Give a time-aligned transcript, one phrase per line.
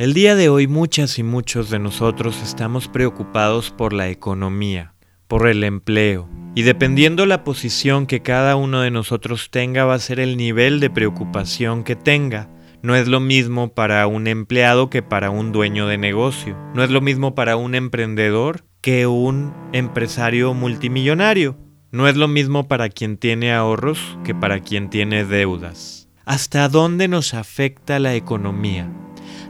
[0.00, 4.94] El día de hoy muchas y muchos de nosotros estamos preocupados por la economía,
[5.28, 9.98] por el empleo, y dependiendo la posición que cada uno de nosotros tenga va a
[9.98, 12.48] ser el nivel de preocupación que tenga.
[12.80, 16.56] No es lo mismo para un empleado que para un dueño de negocio.
[16.74, 21.58] No es lo mismo para un emprendedor que un empresario multimillonario.
[21.90, 26.08] No es lo mismo para quien tiene ahorros que para quien tiene deudas.
[26.24, 28.88] ¿Hasta dónde nos afecta la economía?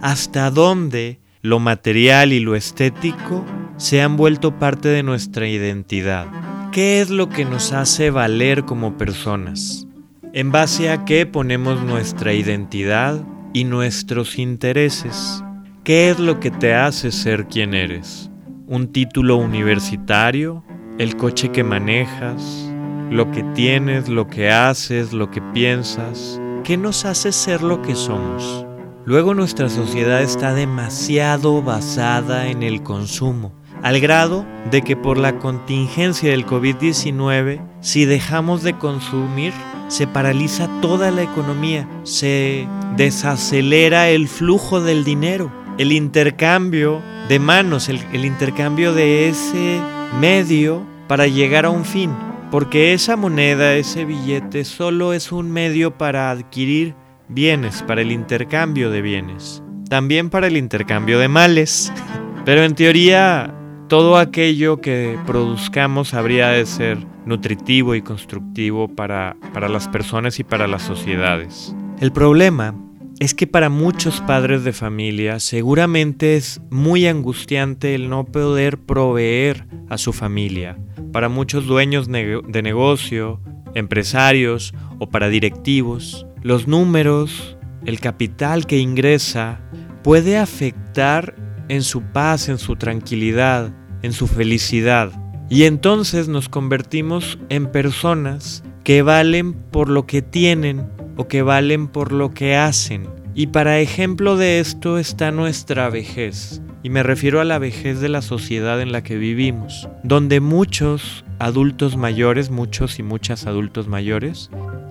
[0.00, 3.44] Hasta dónde lo material y lo estético
[3.76, 6.26] se han vuelto parte de nuestra identidad.
[6.72, 9.86] ¿Qué es lo que nos hace valer como personas?
[10.32, 15.42] ¿En base a qué ponemos nuestra identidad y nuestros intereses?
[15.84, 18.30] ¿Qué es lo que te hace ser quien eres?
[18.66, 20.62] ¿Un título universitario?
[20.98, 22.70] ¿El coche que manejas?
[23.10, 24.08] ¿Lo que tienes?
[24.08, 25.14] ¿Lo que haces?
[25.14, 26.38] ¿Lo que piensas?
[26.62, 28.67] ¿Qué nos hace ser lo que somos?
[29.08, 35.38] Luego nuestra sociedad está demasiado basada en el consumo, al grado de que por la
[35.38, 39.54] contingencia del COVID-19, si dejamos de consumir,
[39.88, 42.68] se paraliza toda la economía, se
[42.98, 49.80] desacelera el flujo del dinero, el intercambio de manos, el, intercambio de ese
[50.20, 52.10] medio para llegar a un fin,
[52.50, 56.94] porque esa moneda, ese billete, solo es un medio para adquirir
[57.28, 61.92] bienes, para el intercambio de bienes, también para el intercambio de males.
[62.44, 63.54] Pero en teoría,
[63.88, 70.44] todo aquello que produzcamos habría de ser nutritivo y constructivo para, para las personas y
[70.44, 71.74] para las sociedades.
[72.00, 72.74] El problema
[73.18, 79.66] es que para muchos padres de familia seguramente es muy angustiante el no poder proveer
[79.88, 80.78] a su familia.
[81.12, 83.40] Para muchos dueños de negocio,
[83.74, 89.60] empresarios o para directivos, los números, el capital que ingresa,
[90.02, 91.34] puede afectar
[91.68, 95.12] en su paz, en su tranquilidad, en su felicidad.
[95.50, 101.86] Y entonces nos convertimos en personas que valen por lo que tienen o que valen
[101.86, 103.06] por lo que hacen.
[103.34, 106.62] Y para ejemplo de esto está nuestra vejez.
[106.82, 111.26] Y me refiero a la vejez de la sociedad en la que vivimos, donde muchos
[111.38, 114.48] adultos mayores, muchos y muchas adultos mayores,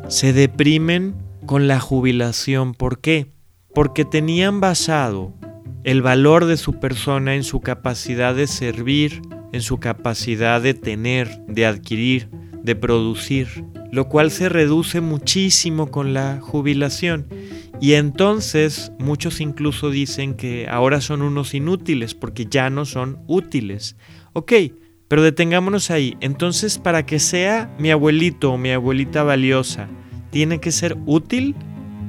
[0.07, 1.15] se deprimen
[1.47, 2.75] con la jubilación.
[2.75, 3.31] ¿Por qué?
[3.73, 5.33] Porque tenían basado
[5.83, 9.21] el valor de su persona en su capacidad de servir,
[9.53, 12.29] en su capacidad de tener, de adquirir,
[12.61, 17.27] de producir, lo cual se reduce muchísimo con la jubilación.
[17.79, 23.95] Y entonces muchos incluso dicen que ahora son unos inútiles porque ya no son útiles.
[24.33, 24.53] Ok,
[25.07, 26.17] pero detengámonos ahí.
[26.19, 29.87] Entonces, para que sea mi abuelito o mi abuelita valiosa,
[30.29, 31.55] tiene que ser útil,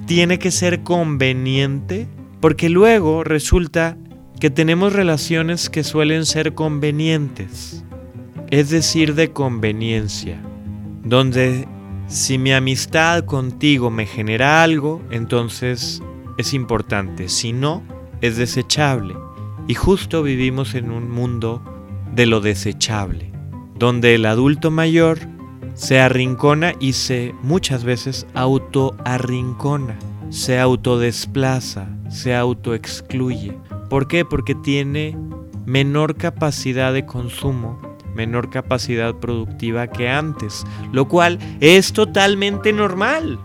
[0.06, 2.06] tiene que ser conveniente,
[2.40, 3.96] porque luego resulta
[4.40, 7.84] que tenemos relaciones que suelen ser convenientes,
[8.50, 10.40] es decir, de conveniencia,
[11.02, 11.66] donde
[12.06, 16.02] si mi amistad contigo me genera algo, entonces
[16.38, 17.82] es importante, si no,
[18.20, 19.14] es desechable.
[19.66, 21.62] Y justo vivimos en un mundo
[22.14, 23.32] de lo desechable,
[23.76, 25.18] donde el adulto mayor
[25.78, 29.96] se arrincona y se muchas veces autoarrincona,
[30.28, 33.56] se autodesplaza, se autoexcluye.
[33.88, 34.24] ¿Por qué?
[34.24, 35.16] Porque tiene
[35.66, 37.80] menor capacidad de consumo,
[38.12, 43.38] menor capacidad productiva que antes, lo cual es totalmente normal.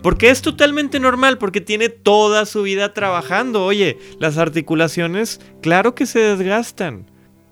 [0.00, 1.38] ¿Por qué es totalmente normal?
[1.38, 3.64] Porque tiene toda su vida trabajando.
[3.64, 7.09] Oye, las articulaciones, claro que se desgastan.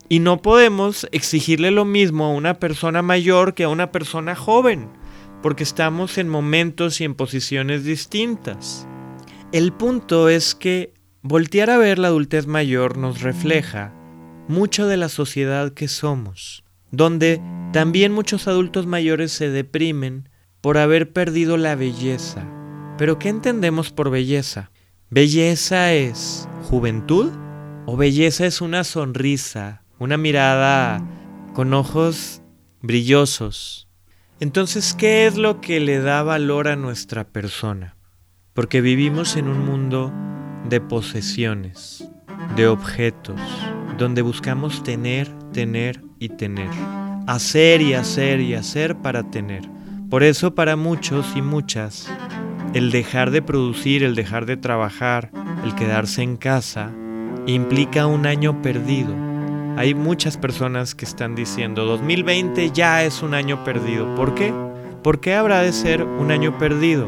[0.09, 4.89] Y no podemos exigirle lo mismo a una persona mayor que a una persona joven,
[5.43, 8.87] porque estamos en momentos y en posiciones distintas.
[9.53, 13.95] El punto es que voltear a ver la adultez mayor nos refleja
[14.49, 17.43] mucho de la sociedad que somos, donde
[17.73, 20.31] también muchos adultos mayores se deprimen
[20.63, 22.47] por haber perdido la belleza.
[22.97, 24.71] Pero ¿qué entendemos por belleza?
[25.11, 27.31] ¿Belleza es juventud?
[27.87, 31.03] ¿O belleza es una sonrisa, una mirada
[31.55, 32.43] con ojos
[32.83, 33.89] brillosos.
[34.41, 37.97] Entonces, ¿qué es lo que le da valor a nuestra persona?
[38.55, 40.13] Porque vivimos en un mundo
[40.69, 42.09] de posesiones,
[42.55, 43.41] de objetos,
[43.99, 46.71] donde buscamos tener, tener y tener.
[47.27, 49.69] Hacer y hacer y hacer para tener.
[50.09, 52.09] Por eso para muchos y muchas,
[52.73, 55.33] el dejar de producir, el dejar de trabajar,
[55.65, 56.93] el quedarse en casa,
[57.47, 59.28] implica un año perdido
[59.79, 64.13] hay muchas personas que están diciendo 2020 ya es un año perdido.
[64.17, 64.53] ¿Por qué?
[65.05, 67.07] ¿Por qué habrá de ser un año perdido?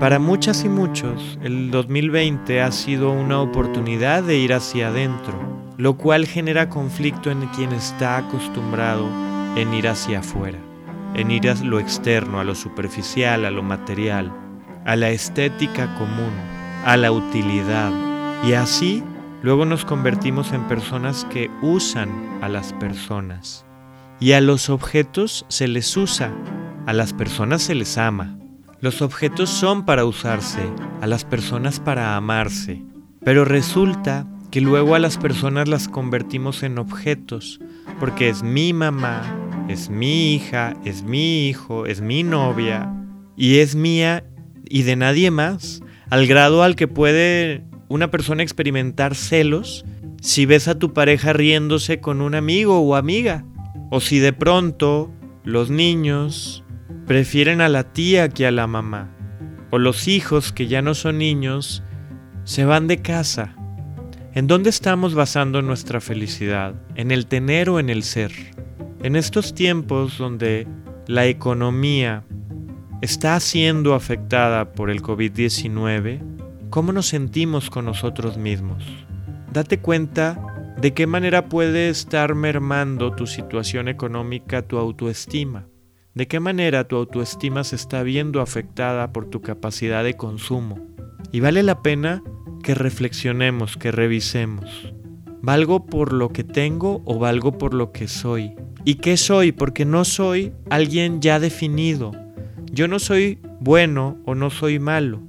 [0.00, 5.38] Para muchas y muchos, el 2020 ha sido una oportunidad de ir hacia adentro,
[5.76, 9.06] lo cual genera conflicto en quien está acostumbrado
[9.54, 10.58] en ir hacia afuera,
[11.12, 14.32] en ir a lo externo, a lo superficial, a lo material,
[14.86, 16.32] a la estética común,
[16.82, 17.92] a la utilidad.
[18.42, 19.04] Y así
[19.46, 22.10] luego nos convertimos en personas que usan
[22.42, 23.64] a las personas.
[24.18, 26.32] Y a los objetos se les usa,
[26.84, 28.36] a las personas se les ama.
[28.80, 30.68] Los objetos son para usarse,
[31.00, 32.82] a las personas para amarse,
[33.22, 37.60] pero resulta que luego a las personas las convertimos en objetos,
[38.00, 39.22] porque es mi mamá,
[39.68, 42.92] es mi hija, es mi hijo, es mi novia,
[43.36, 44.24] y es mía
[44.68, 49.84] y de nadie más, al grado al que puede una persona experimentar celos
[50.20, 53.44] si ves a tu pareja riéndose con un amigo o amiga,
[53.90, 55.12] o si de pronto
[55.44, 56.64] los niños
[57.06, 59.12] prefieren a la tía que a la mamá.
[59.70, 61.82] O los hijos que ya no son niños
[62.44, 63.54] se van de casa.
[64.34, 66.74] ¿En dónde estamos basando nuestra felicidad?
[66.94, 68.32] ¿En el tener o en el ser?
[69.02, 70.66] En estos tiempos donde
[71.06, 72.24] la economía
[73.00, 76.35] está siendo afectada por el COVID-19,
[76.70, 78.84] ¿cómo nos sentimos con nosotros mismos?
[79.52, 80.38] Date cuenta
[80.80, 85.66] de qué manera puede estar mermando tu situación económica tu autoestima.
[86.14, 90.78] ¿De qué manera tu autoestima se está viendo afectada por tu capacidad de consumo?
[91.32, 92.22] Y vale la pena
[92.62, 94.92] que reflexionemos, que revisemos.
[95.42, 98.54] ¿Valgo por lo que tengo o valgo por lo que soy?
[98.84, 99.52] ¿Y qué soy?
[99.52, 102.12] Porque no soy alguien ya definido.
[102.72, 105.22] Yo no soy bueno o no soy malo.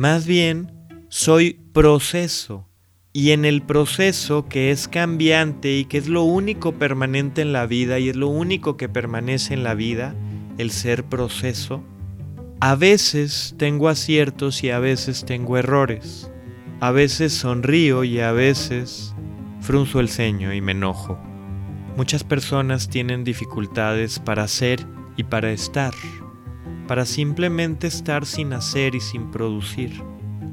[0.00, 0.72] Más bien,
[1.10, 2.66] soy proceso
[3.12, 7.66] y en el proceso que es cambiante y que es lo único permanente en la
[7.66, 10.14] vida y es lo único que permanece en la vida,
[10.56, 11.84] el ser proceso,
[12.60, 16.30] a veces tengo aciertos y a veces tengo errores.
[16.80, 19.14] A veces sonrío y a veces
[19.60, 21.18] frunzo el ceño y me enojo.
[21.98, 24.80] Muchas personas tienen dificultades para ser
[25.18, 25.92] y para estar,
[26.90, 30.02] para simplemente estar sin hacer y sin producir,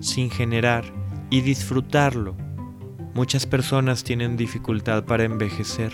[0.01, 0.85] sin generar
[1.31, 2.37] y disfrutarlo.
[3.15, 5.91] Muchas personas tienen dificultad para envejecer,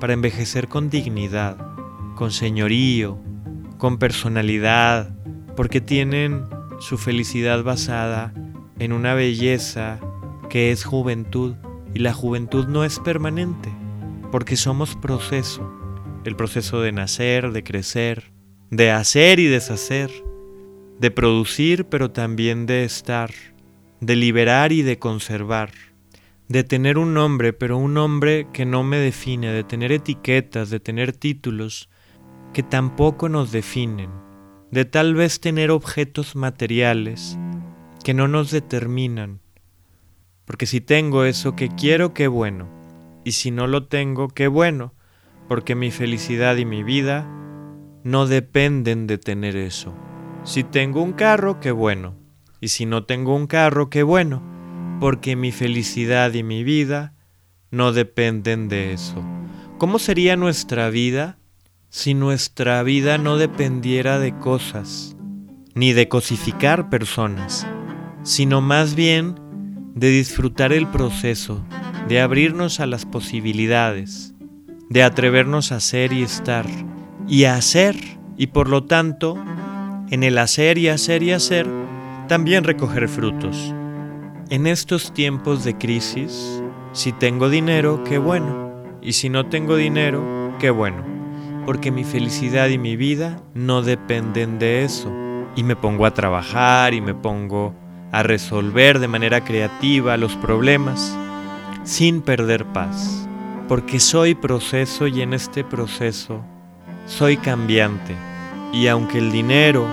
[0.00, 1.58] para envejecer con dignidad,
[2.14, 3.18] con señorío,
[3.76, 5.14] con personalidad,
[5.56, 6.46] porque tienen
[6.80, 8.32] su felicidad basada
[8.78, 10.00] en una belleza
[10.48, 11.56] que es juventud
[11.92, 13.68] y la juventud no es permanente,
[14.30, 15.70] porque somos proceso,
[16.24, 18.31] el proceso de nacer, de crecer,
[18.72, 20.10] de hacer y deshacer,
[20.98, 23.30] de producir pero también de estar,
[24.00, 25.70] de liberar y de conservar
[26.52, 30.80] de tener un nombre, pero un nombre que no me define, de tener etiquetas, de
[30.80, 31.88] tener títulos
[32.52, 34.10] que tampoco nos definen,
[34.70, 37.38] de tal vez tener objetos materiales
[38.04, 39.40] que no nos determinan.
[40.44, 42.68] Porque si tengo eso que quiero, qué bueno.
[43.24, 44.92] Y si no lo tengo, qué bueno.
[45.48, 47.26] Porque mi felicidad y mi vida
[48.04, 49.94] no dependen de tener eso.
[50.44, 52.14] Si tengo un carro, qué bueno.
[52.60, 54.52] Y si no tengo un carro, qué bueno
[55.02, 57.12] porque mi felicidad y mi vida
[57.72, 59.20] no dependen de eso.
[59.76, 61.40] ¿Cómo sería nuestra vida
[61.88, 65.16] si nuestra vida no dependiera de cosas,
[65.74, 67.66] ni de cosificar personas,
[68.22, 69.34] sino más bien
[69.96, 71.66] de disfrutar el proceso,
[72.06, 74.36] de abrirnos a las posibilidades,
[74.88, 76.66] de atrevernos a ser y estar,
[77.28, 77.96] y hacer,
[78.36, 79.36] y por lo tanto,
[80.10, 81.66] en el hacer y hacer y hacer,
[82.28, 83.74] también recoger frutos.
[84.50, 86.62] En estos tiempos de crisis,
[86.92, 88.72] si tengo dinero, qué bueno.
[89.00, 91.02] Y si no tengo dinero, qué bueno.
[91.64, 95.10] Porque mi felicidad y mi vida no dependen de eso.
[95.56, 97.74] Y me pongo a trabajar y me pongo
[98.12, 101.16] a resolver de manera creativa los problemas
[101.84, 103.26] sin perder paz.
[103.68, 106.44] Porque soy proceso y en este proceso
[107.06, 108.16] soy cambiante.
[108.72, 109.86] Y aunque el dinero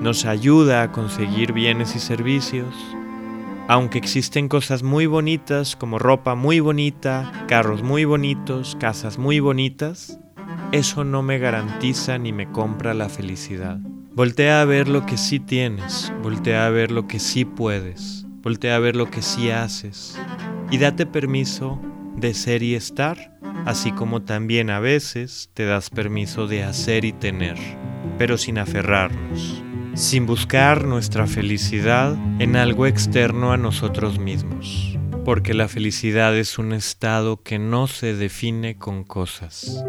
[0.00, 2.74] nos ayuda a conseguir bienes y servicios,
[3.68, 10.20] aunque existen cosas muy bonitas como ropa muy bonita, carros muy bonitos, casas muy bonitas,
[10.72, 13.78] eso no me garantiza ni me compra la felicidad.
[14.14, 18.76] Voltea a ver lo que sí tienes, voltea a ver lo que sí puedes, voltea
[18.76, 20.18] a ver lo que sí haces
[20.70, 21.80] y date permiso
[22.16, 27.12] de ser y estar, así como también a veces te das permiso de hacer y
[27.12, 27.56] tener,
[28.18, 29.62] pero sin aferrarnos
[29.96, 36.74] sin buscar nuestra felicidad en algo externo a nosotros mismos, porque la felicidad es un
[36.74, 39.82] estado que no se define con cosas.